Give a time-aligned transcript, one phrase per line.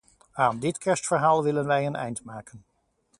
[0.31, 2.65] Aan dit kerstverhaal willen wij een eind maken.